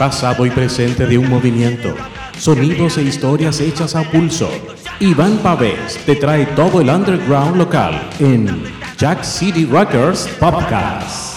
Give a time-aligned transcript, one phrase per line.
[0.00, 1.94] pasado y presente de un movimiento,
[2.38, 4.48] sonidos e historias hechas a pulso.
[4.98, 8.64] Iván Pavés te trae todo el underground local en
[8.96, 11.29] Jack City Rockers Podcast.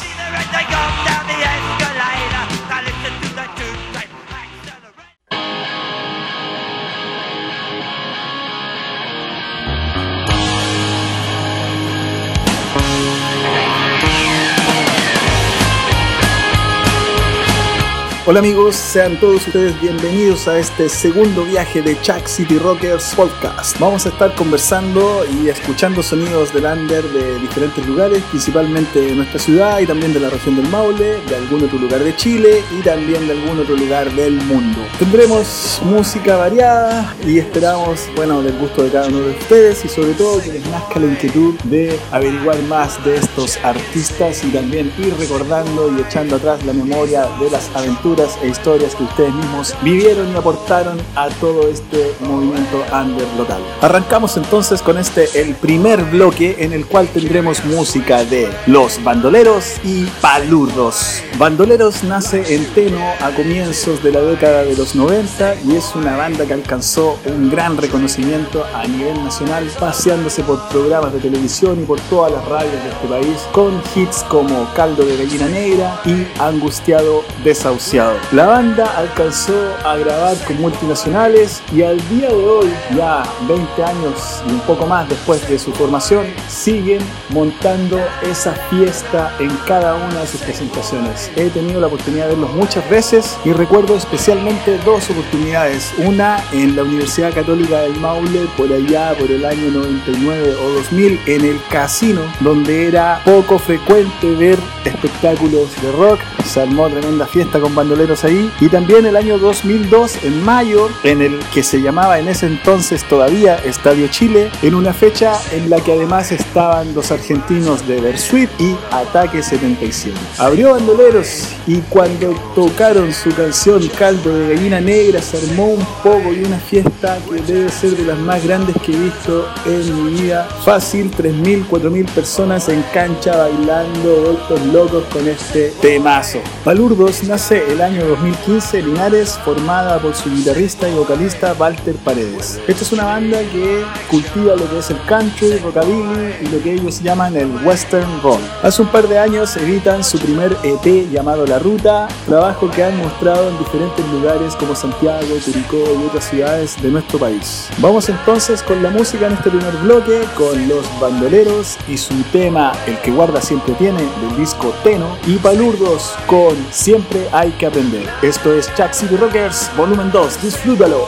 [18.26, 23.78] Hola amigos, sean todos ustedes bienvenidos a este segundo viaje de Chuck City Rockers Podcast.
[23.82, 29.40] Vamos a estar conversando y escuchando sonidos del under de diferentes lugares, principalmente de nuestra
[29.40, 32.82] ciudad y también de la región del Maule, de algún otro lugar de Chile y
[32.82, 34.80] también de algún otro lugar del mundo.
[35.00, 40.14] Tendremos música variada y esperamos, bueno, del gusto de cada uno de ustedes y sobre
[40.14, 45.14] todo que les nazca la inquietud de averiguar más de estos artistas y también ir
[45.18, 50.32] recordando y echando atrás la memoria de las aventuras e historias que ustedes mismos vivieron
[50.32, 53.60] y aportaron a todo este movimiento under local.
[53.82, 59.78] Arrancamos entonces con este, el primer bloque en el cual tendremos música de Los Bandoleros
[59.84, 61.24] y Palurdos.
[61.40, 66.16] Bandoleros nace en Teno a comienzos de la década de los 90 y es una
[66.16, 71.86] banda que alcanzó un gran reconocimiento a nivel nacional paseándose por programas de televisión y
[71.86, 76.28] por todas las radios de este país con hits como Caldo de Gallina Negra y
[76.40, 78.03] Angustiado Desahuciado.
[78.32, 79.54] La banda alcanzó
[79.86, 84.86] a grabar con multinacionales y al día de hoy, ya 20 años y un poco
[84.86, 91.32] más después de su formación, siguen montando esa fiesta en cada una de sus presentaciones.
[91.36, 95.94] He tenido la oportunidad de verlos muchas veces y recuerdo especialmente dos oportunidades.
[96.00, 101.20] Una en la Universidad Católica del Maule, por allá por el año 99 o 2000,
[101.28, 106.20] en el casino, donde era poco frecuente ver espectáculos de rock.
[106.46, 107.93] Se armó tremenda fiesta con bandas
[108.24, 108.52] ahí.
[108.60, 113.04] Y también el año 2002, en mayo, en el que se llamaba en ese entonces
[113.08, 118.50] todavía Estadio Chile, en una fecha en la que además estaban los argentinos de Versuit
[118.60, 120.18] y Ataque 77.
[120.38, 126.34] Abrió Bandoleros y cuando tocaron su canción Caldo de Gallina Negra se armó un poco
[126.34, 130.22] y una fiesta que debe ser de las más grandes que he visto en mi
[130.22, 130.48] vida.
[130.66, 136.40] Fácil, 3.000, 4.000 personas en cancha bailando, vueltos locos con este temazo.
[136.64, 142.60] Palurdos nace el año 2015 Linares, formada por su guitarrista y vocalista Walter Paredes.
[142.68, 146.74] Esta es una banda que cultiva lo que es el country, rockabilly y lo que
[146.74, 148.40] ellos llaman el western rock.
[148.64, 152.98] Hace un par de años editan su primer EP llamado La Ruta, trabajo que han
[152.98, 157.68] mostrado en diferentes lugares como Santiago, Curicó y otras ciudades de nuestro país.
[157.80, 162.72] Vamos entonces con la música en este primer bloque, con los bandoleros y su tema
[162.88, 168.08] El que guarda siempre tiene del disco Teno y Palurdos con Siempre hay que aprender.
[168.22, 171.08] Esto es Chuck City Rockers, volumen 2, disfrútalo.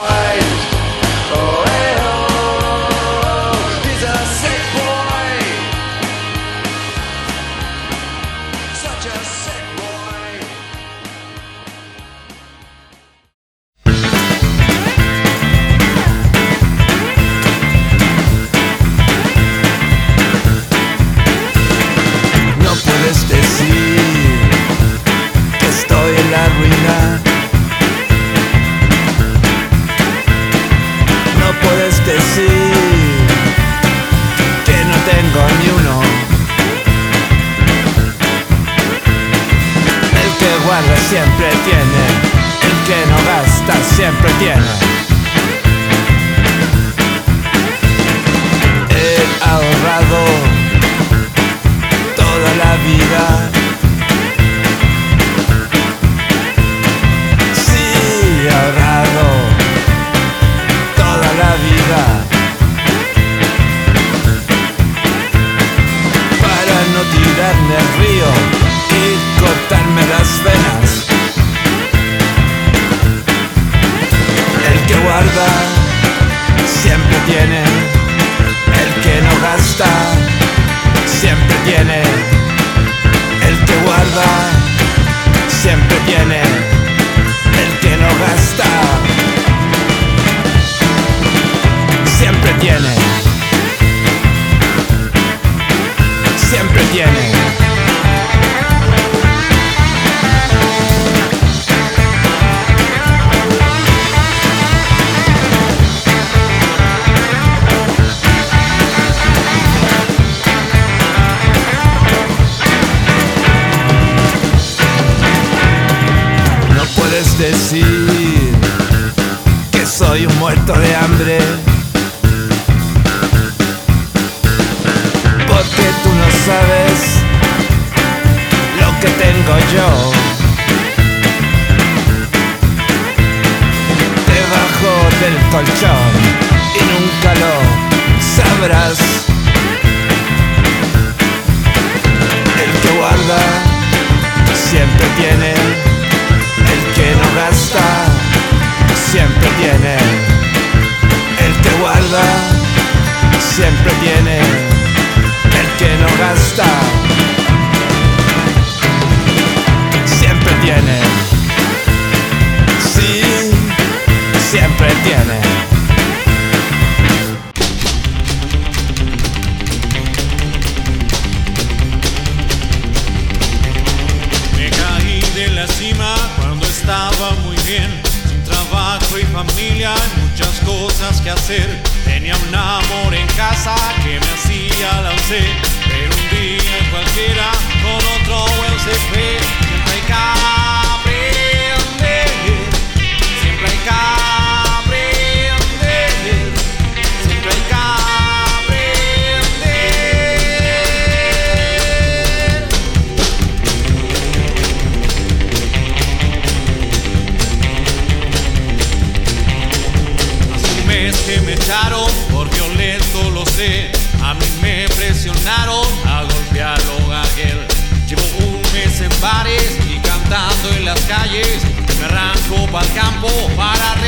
[222.72, 224.05] Para el campo para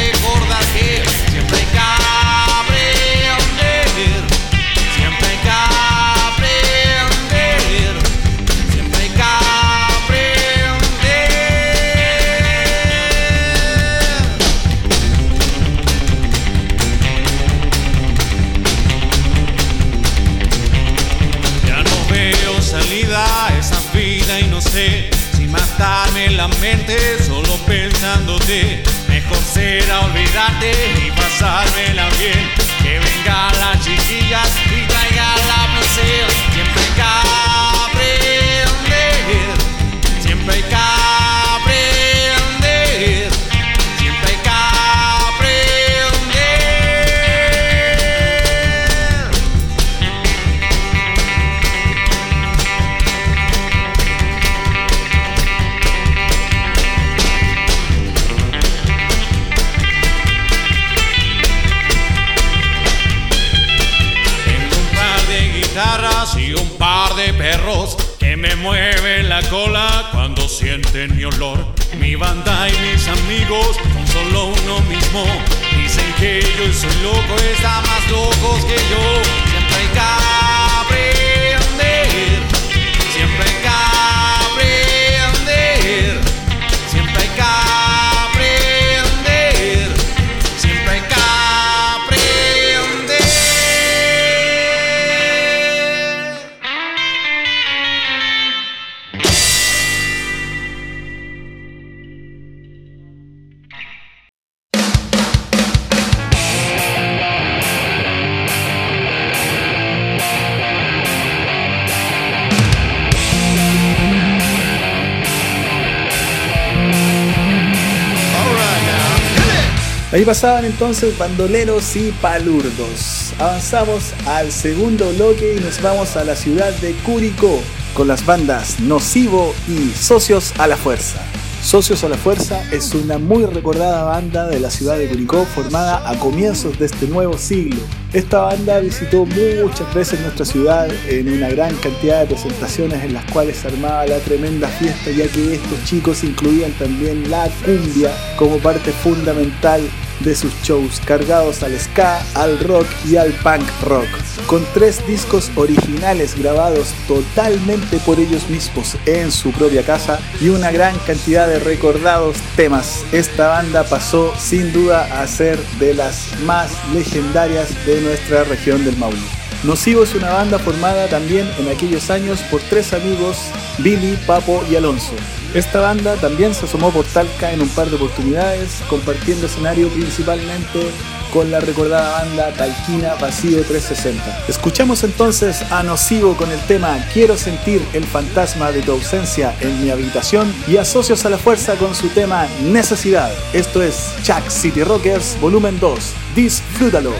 [120.28, 123.31] pasaban entonces bandoleros y palurdos.
[123.40, 127.62] Avanzamos al segundo bloque y nos vamos a la ciudad de Curicó
[127.94, 131.22] con las bandas Nocivo y Socios a la Fuerza.
[131.64, 136.10] Socios a la Fuerza es una muy recordada banda de la ciudad de Curicó formada
[136.10, 137.80] a comienzos de este nuevo siglo.
[138.12, 143.24] Esta banda visitó muchas veces nuestra ciudad en una gran cantidad de presentaciones en las
[143.31, 148.57] cuales se armaba la tremenda fiesta ya que estos chicos incluían también la cumbia como
[148.57, 149.81] parte fundamental
[150.19, 154.07] de sus shows cargados al ska, al rock y al punk rock,
[154.47, 160.71] con tres discos originales grabados totalmente por ellos mismos en su propia casa y una
[160.71, 163.04] gran cantidad de recordados temas.
[163.12, 168.97] Esta banda pasó sin duda a ser de las más legendarias de nuestra región del
[168.97, 169.46] Maule.
[169.64, 173.37] Nocivo es una banda formada también en aquellos años por tres amigos,
[173.80, 175.14] Billy, Papo y Alonso.
[175.54, 180.92] Esta banda también se asomó por Talca en un par de oportunidades, compartiendo escenario principalmente
[181.33, 184.45] con la recordada banda Talquina Vacío 360.
[184.47, 189.83] Escuchamos entonces a Nocivo con el tema Quiero sentir el fantasma de tu ausencia en
[189.83, 193.31] mi habitación y a Socios a la Fuerza con su tema Necesidad.
[193.54, 196.14] Esto es Chuck City Rockers Volumen 2.
[196.35, 197.14] Disfrútalo.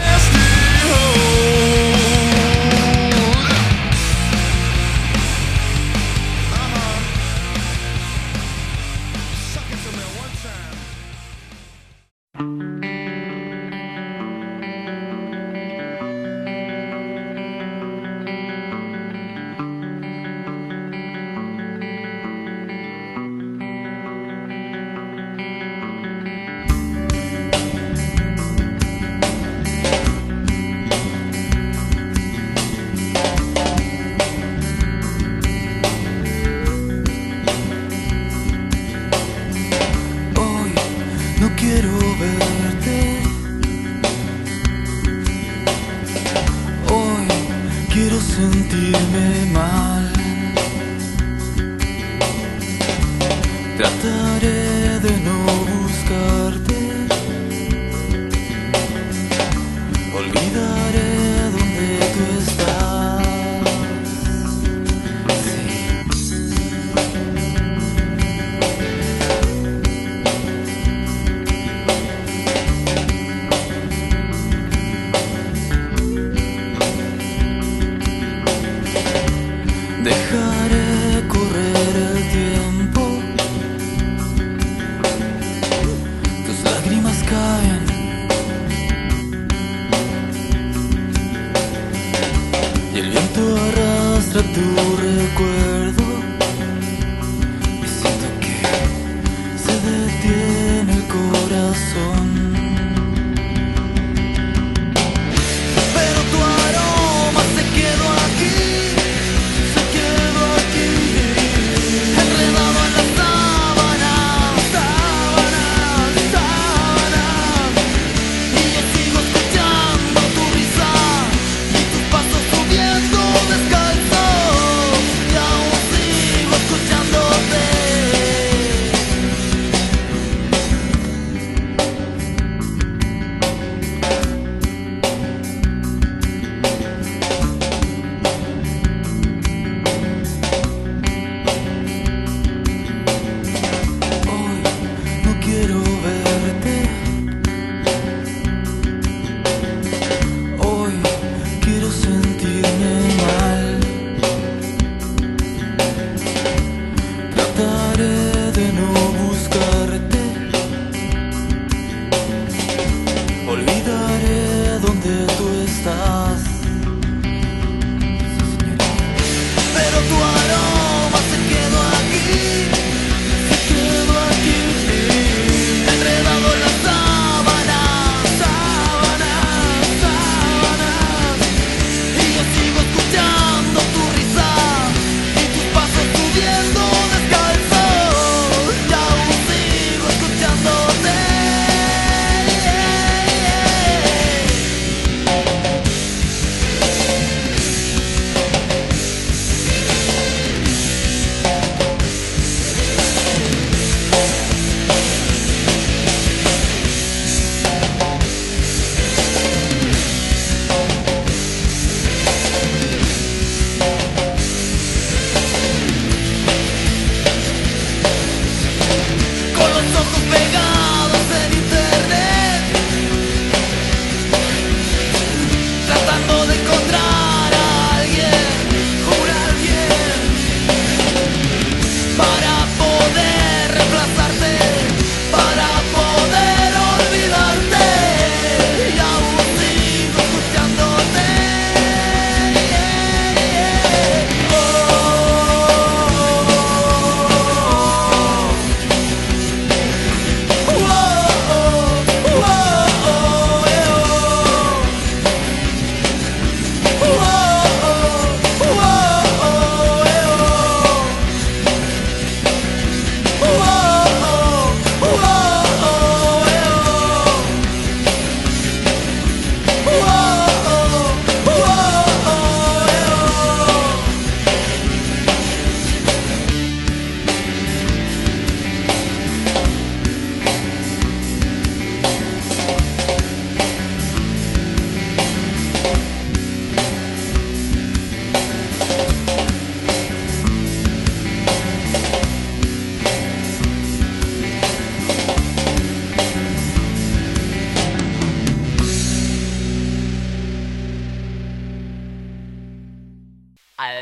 [47.98, 50.12] quiero sentirme mal.
[53.76, 54.57] Trataré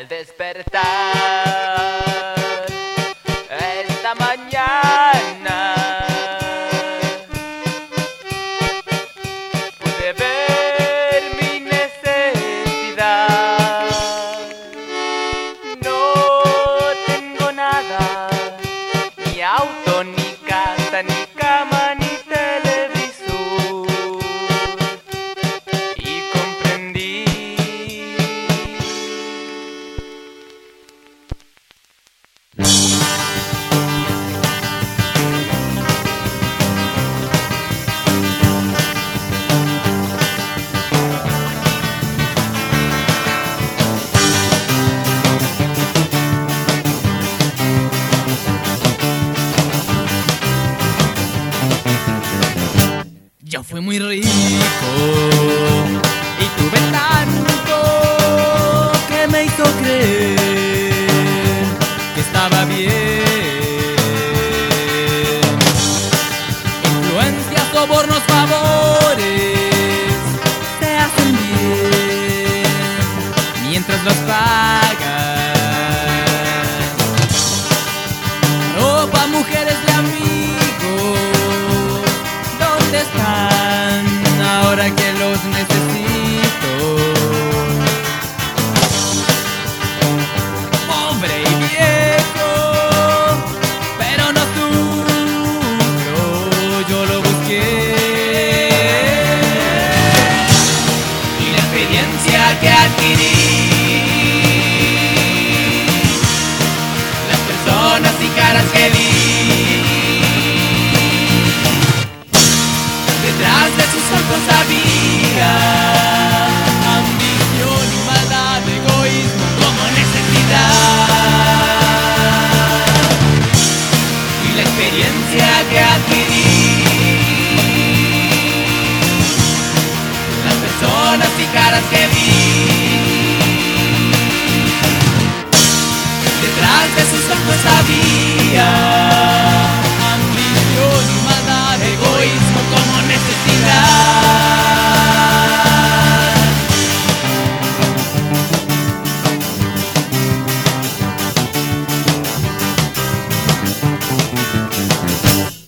[0.09, 1.26] despertar.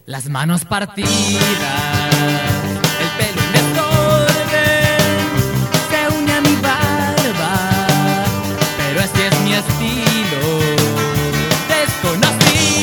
[0.07, 1.11] Las manos partidas,
[3.01, 5.09] el pelo en desorden,
[5.90, 7.55] se une a mi barba,
[8.79, 10.42] pero así es mi estilo.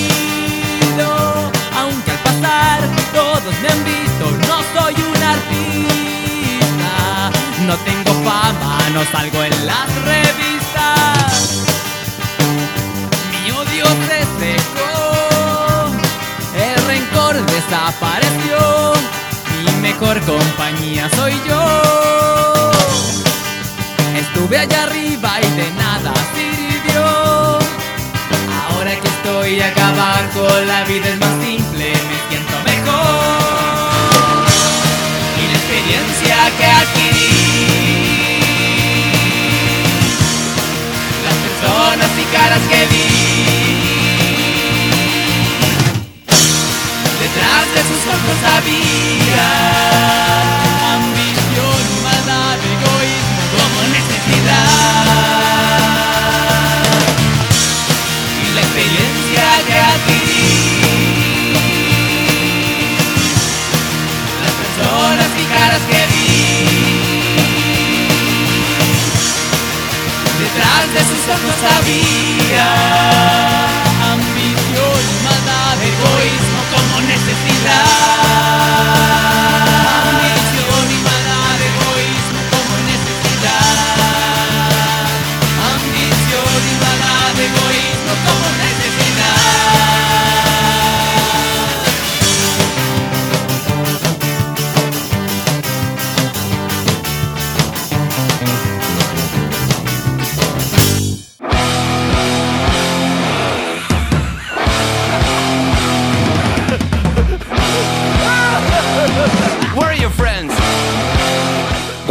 [0.05, 1.07] Desconocido,
[1.77, 2.79] aunque al pasar
[3.13, 6.93] todos me han visto, no soy un artista.
[7.65, 10.54] No tengo fama, no salgo en las revistas.
[17.75, 18.93] desapareció.
[19.63, 22.71] Mi mejor compañía soy yo.
[24.17, 27.03] Estuve allá arriba y de nada sirvió.
[28.67, 34.45] Ahora que estoy acá abajo, la vida es más simple, me siento mejor.
[35.41, 37.35] Y la experiencia que adquirí,
[41.25, 43.54] las personas y caras que vi.
[48.23, 49.47] no sabía.
[50.95, 54.69] Ambición, maldad, egoísmo como necesidad.
[58.43, 60.55] Y la experiencia que adquirí.
[64.43, 66.25] Las personas y caras que vi.
[70.39, 72.67] Detrás de sus ojos había
[74.13, 77.94] ambición, maldad, egoísmo como necesidad.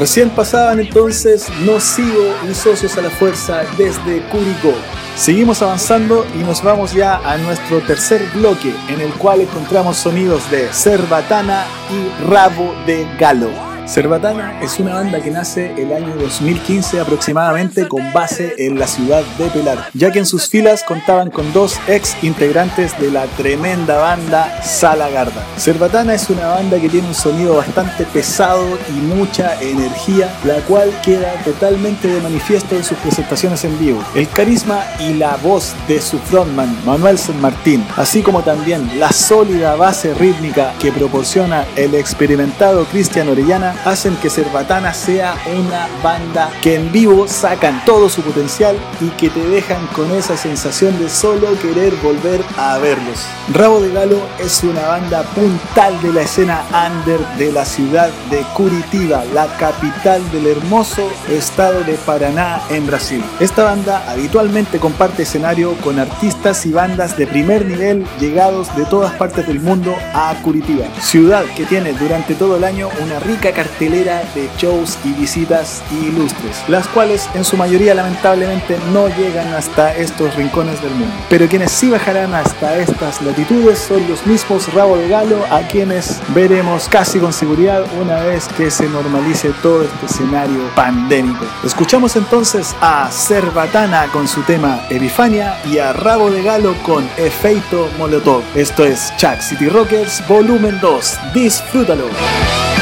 [0.04, 4.74] Recién pasaban entonces No Sigo y Socios a la Fuerza desde Curicó.
[5.16, 10.50] Seguimos avanzando y nos vamos ya a nuestro tercer bloque en el cual encontramos sonidos
[10.50, 13.63] de Cerbatana y Rabo de Galo.
[13.86, 19.22] Cerbatana es una banda que nace el año 2015 aproximadamente con base en la ciudad
[19.36, 23.98] de Pelar, ya que en sus filas contaban con dos ex integrantes de la tremenda
[23.98, 25.44] banda Salagarda.
[25.58, 30.90] Cerbatana es una banda que tiene un sonido bastante pesado y mucha energía, la cual
[31.04, 34.02] queda totalmente de manifiesto en sus presentaciones en vivo.
[34.14, 39.12] El carisma y la voz de su frontman Manuel San Martín, así como también la
[39.12, 46.50] sólida base rítmica que proporciona el experimentado Cristian Orellana, hacen que Cerbatana sea una banda
[46.62, 51.08] que en vivo sacan todo su potencial y que te dejan con esa sensación de
[51.08, 53.26] solo querer volver a verlos.
[53.52, 58.40] Rabo de Galo es una banda puntal de la escena under de la ciudad de
[58.54, 63.22] Curitiba, la capital del hermoso estado de Paraná en Brasil.
[63.40, 69.12] Esta banda habitualmente comparte escenario con artistas y bandas de primer nivel llegados de todas
[69.14, 74.22] partes del mundo a Curitiba, ciudad que tiene durante todo el año una rica cartelera
[74.34, 80.34] de shows y visitas ilustres, las cuales en su mayoría lamentablemente no llegan hasta estos
[80.36, 81.14] rincones del mundo.
[81.30, 86.20] Pero quienes sí bajarán hasta estas latitudes son los mismos Rabo de Galo, a quienes
[86.28, 91.44] veremos casi con seguridad una vez que se normalice todo este escenario pandémico.
[91.64, 97.88] Escuchamos entonces a Cerbatana con su tema Epifania y a Rabo de Galo con Efeito
[97.98, 98.42] Molotov.
[98.54, 101.18] Esto es Chuck City Rockers Volumen 2.
[101.32, 102.73] Disfrútalo.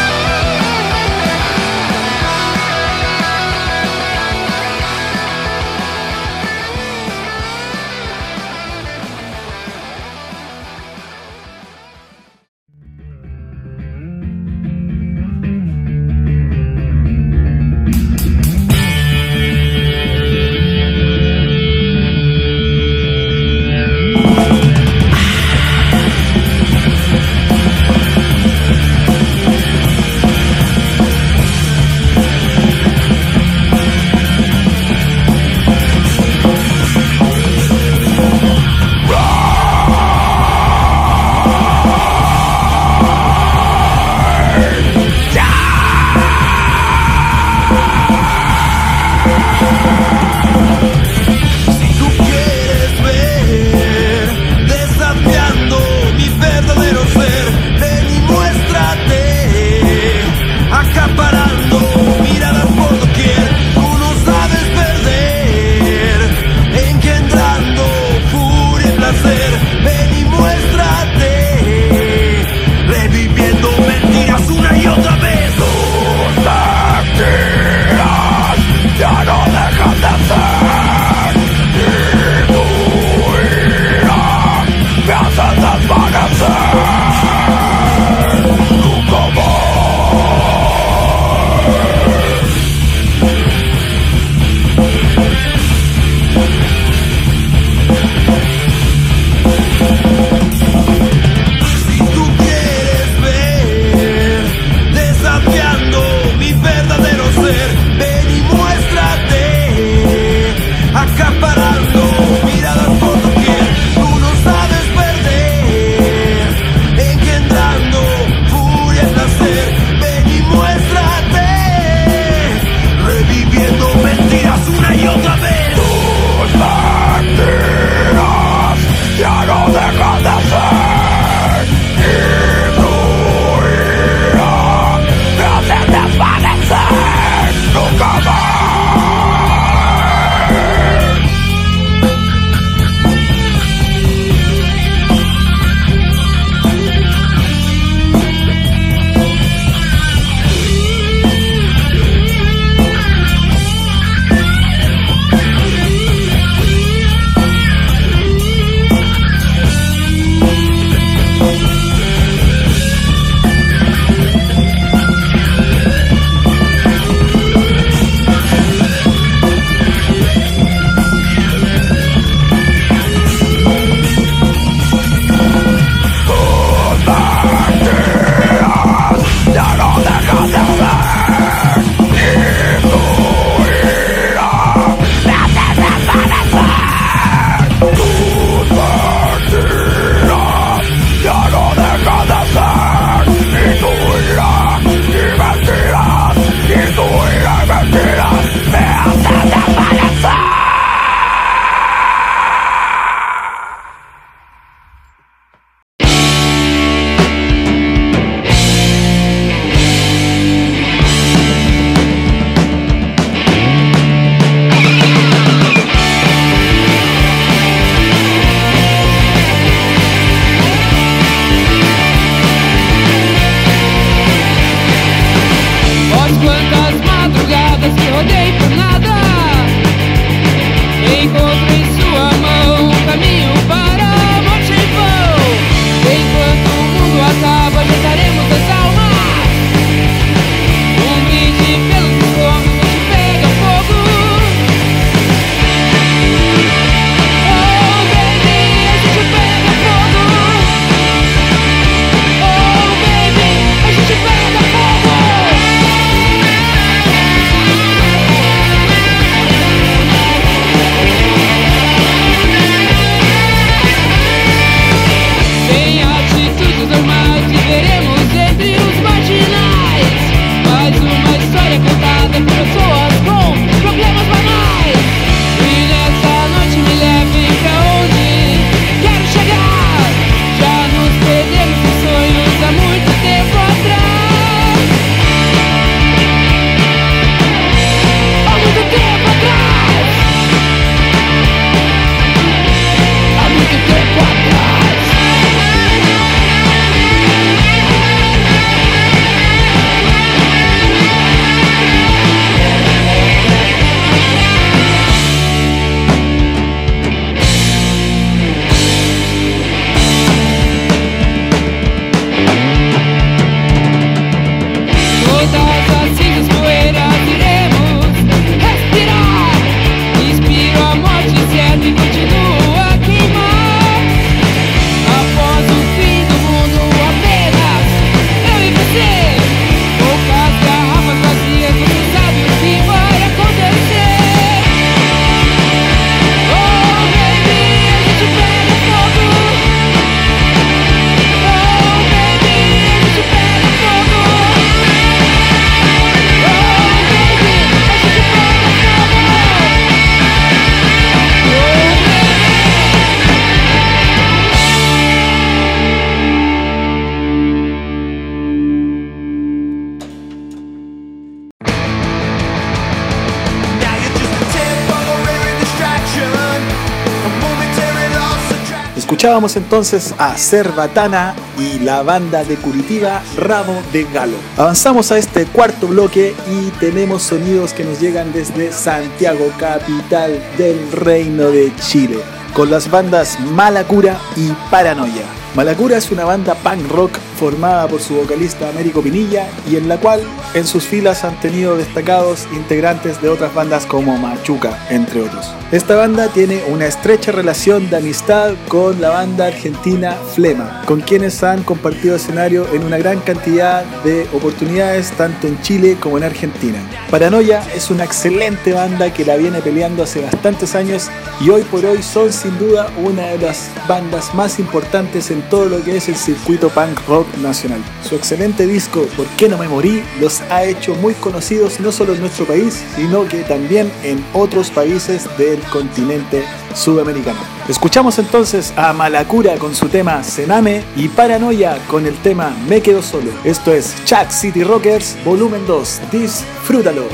[369.22, 374.36] Escuchábamos entonces a Cerbatana y la banda de Curitiba Ramo de Galo.
[374.56, 380.90] Avanzamos a este cuarto bloque y tenemos sonidos que nos llegan desde Santiago, capital del
[380.90, 382.18] Reino de Chile,
[382.52, 385.22] con las bandas Malacura y Paranoia.
[385.54, 389.98] Malacura es una banda punk rock formada por su vocalista Américo Pinilla y en la
[389.98, 390.20] cual
[390.54, 395.52] en sus filas han tenido destacados integrantes de otras bandas como Machuca, entre otros.
[395.72, 401.42] Esta banda tiene una estrecha relación de amistad con la banda argentina Flema, con quienes
[401.42, 406.78] han compartido escenario en una gran cantidad de oportunidades tanto en Chile como en Argentina.
[407.10, 411.08] Paranoia es una excelente banda que la viene peleando hace bastantes años
[411.40, 415.64] y hoy por hoy son sin duda una de las bandas más importantes en todo
[415.64, 417.82] lo que es el circuito punk rock nacional.
[418.02, 420.02] Su excelente disco ¿Por qué no me morí?
[420.20, 424.70] los ha hecho muy conocidos no solo en nuestro país, sino que también en otros
[424.70, 427.38] países del continente sudamericano.
[427.68, 433.02] Escuchamos entonces a Malacura con su tema Sename y Paranoia con el tema Me quedo
[433.02, 433.30] solo.
[433.44, 436.00] Esto es Chat City Rockers volumen 2.
[436.10, 437.04] Disfrútalo.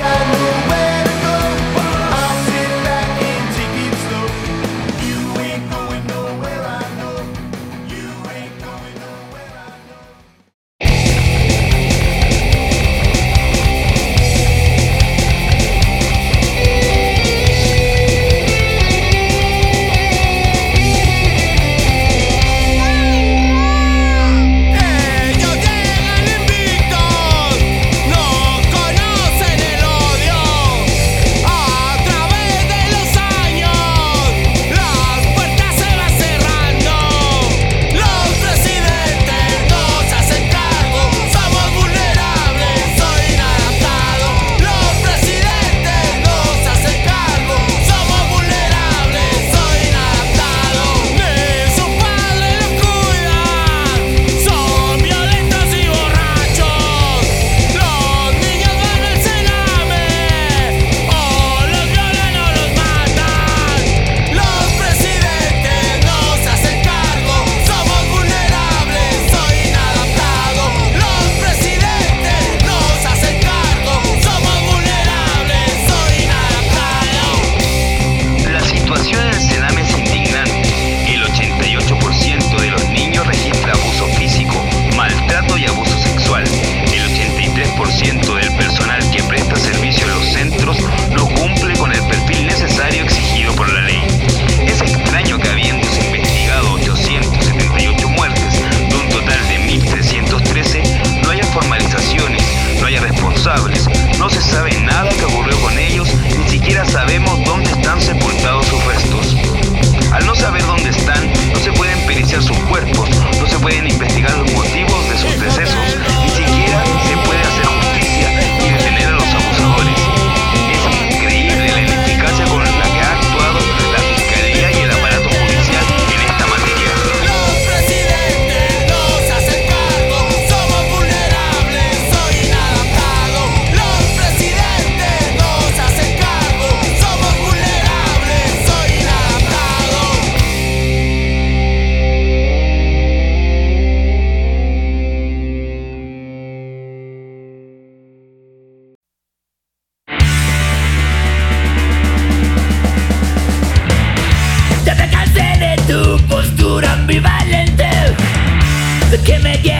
[159.29, 159.78] Give me,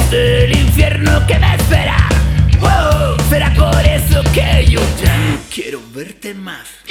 [0.00, 1.96] el infierno que me espera.
[2.62, 6.81] Oh, será por eso que yo ya no quiero verte más.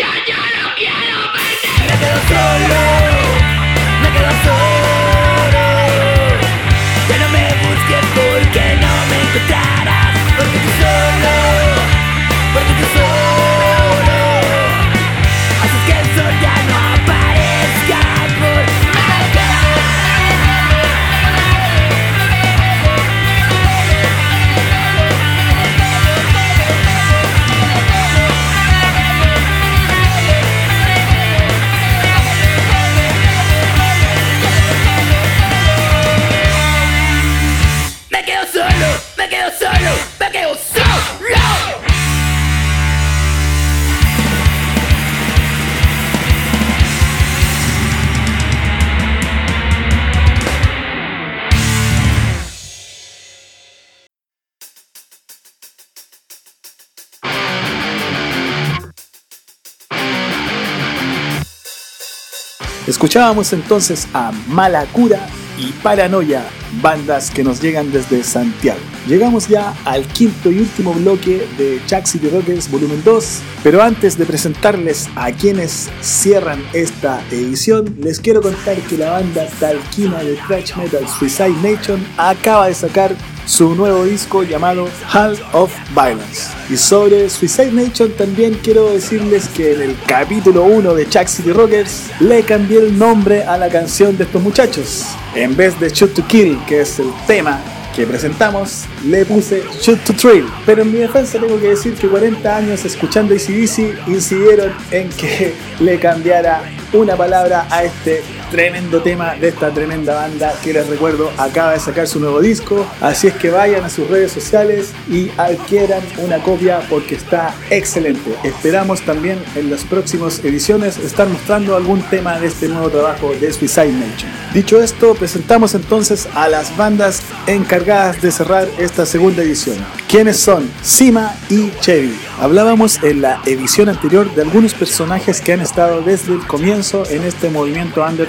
[62.92, 65.26] Escuchábamos entonces a Malacura
[65.58, 66.44] y Paranoia,
[66.82, 68.82] bandas que nos llegan desde Santiago.
[69.08, 74.18] Llegamos ya al quinto y último bloque de Chuck City Rockers Volumen 2, pero antes
[74.18, 80.36] de presentarles a quienes cierran esta edición, les quiero contar que la banda talquina de
[80.48, 83.16] thrash metal Suicide Nation acaba de sacar
[83.52, 86.52] su nuevo disco llamado Hall of Violence.
[86.70, 91.52] Y sobre Suicide Nation también quiero decirles que en el capítulo 1 de Chuck City
[91.52, 95.06] Rockers le cambié el nombre a la canción de estos muchachos.
[95.36, 97.60] En vez de Shoot to Kill, que es el tema
[97.94, 100.46] que presentamos, le puse Shoot to Thrill.
[100.66, 105.54] Pero en mi defensa tengo que decir que 40 años escuchando ACDC incidieron en que
[105.82, 106.62] le cambiara
[106.94, 111.80] una palabra a este tremendo tema de esta tremenda banda que les recuerdo acaba de
[111.80, 112.86] sacar su nuevo disco.
[113.00, 118.36] Así es que vayan a sus redes sociales y adquieran una copia porque está excelente.
[118.44, 123.52] Esperamos también en las próximas ediciones estar mostrando algún tema de este nuevo trabajo de
[123.54, 124.30] Suicide Nation.
[124.54, 129.78] Dicho esto, presentamos entonces a las bandas encargadas de cerrar esta segunda edición.
[130.10, 130.70] ¿Quiénes son?
[130.82, 132.20] Sima y Chevy.
[132.42, 137.24] Hablábamos en la edición anterior de algunos personajes que han estado desde el comienzo en
[137.24, 138.28] este movimiento under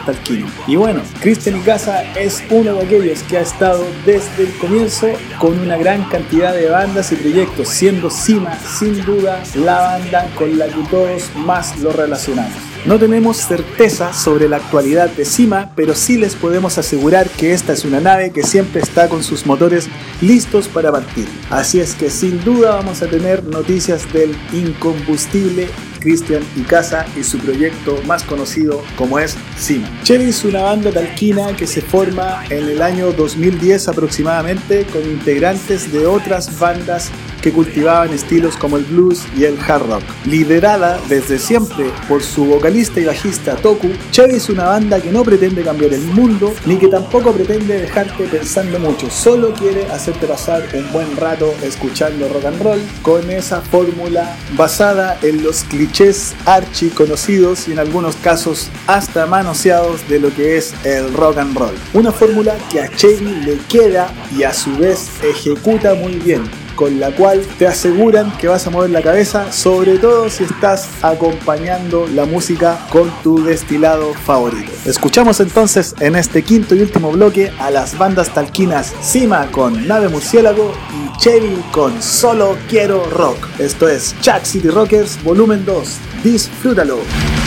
[0.66, 5.08] Y bueno, Christian Icaza es uno de aquellos que ha estado desde el comienzo
[5.38, 10.58] con una gran cantidad de bandas y proyectos, siendo Sima sin duda la banda con
[10.58, 12.72] la que todos más lo relacionamos.
[12.84, 17.72] No tenemos certeza sobre la actualidad de Sima, pero sí les podemos asegurar que esta
[17.72, 19.88] es una nave que siempre está con sus motores
[20.20, 21.28] listos para partir.
[21.48, 25.68] Así es que sin duda vamos a tener noticias del incombustible
[26.02, 29.88] Cristian Icaza y su proyecto más conocido como es Sima.
[30.02, 35.92] Chevy es una banda talquina que se forma en el año 2010 aproximadamente con integrantes
[35.92, 37.10] de otras bandas
[37.42, 40.02] que cultivaban estilos como el blues y el hard rock.
[40.24, 45.22] Liderada desde siempre por su vocalista y bajista Toku, Chevy es una banda que no
[45.22, 50.62] pretende cambiar el mundo ni que tampoco pretende dejarte pensando mucho, solo quiere hacerte pasar
[50.74, 56.88] un buen rato escuchando rock and roll con esa fórmula basada en los clichés archi
[56.90, 61.74] conocidos y en algunos casos hasta manoseados de lo que es el rock and roll.
[61.94, 67.00] Una fórmula que a Chevy le queda y a su vez ejecuta muy bien con
[67.00, 72.06] la cual te aseguran que vas a mover la cabeza, sobre todo si estás acompañando
[72.06, 74.70] la música con tu destilado favorito.
[74.86, 80.08] Escuchamos entonces en este quinto y último bloque a las bandas talquinas Sima con Nave
[80.08, 83.48] Murciélago y Chevy con Solo Quiero Rock.
[83.58, 85.98] Esto es Chuck City Rockers Volumen 2.
[86.22, 87.41] Disfrútalo.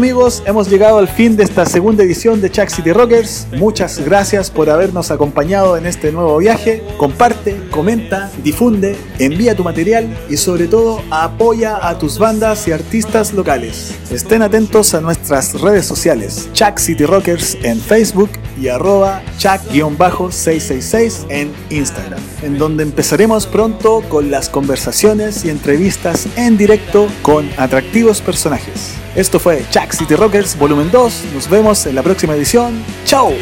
[0.00, 3.46] Amigos, hemos llegado al fin de esta segunda edición de Chuck City Rockers.
[3.58, 6.82] Muchas gracias por habernos acompañado en este nuevo viaje.
[6.96, 13.34] Comparte, comenta, difunde, envía tu material y sobre todo apoya a tus bandas y artistas
[13.34, 13.94] locales.
[14.10, 21.52] Estén atentos a nuestras redes sociales, Chuck City Rockers en Facebook y arroba Chuck-666 en
[21.68, 28.94] Instagram, en donde empezaremos pronto con las conversaciones y entrevistas en directo con atractivos personajes.
[29.16, 31.24] Esto fue Chuck City Rockers Volumen 2.
[31.34, 32.84] Nos vemos en la próxima edición.
[33.04, 33.32] ¡Chao!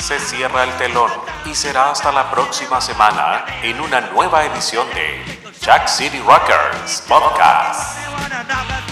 [0.00, 5.24] Se cierra el telón será hasta la próxima semana en una nueva edición de
[5.62, 8.85] Jack City Rockers Podcast.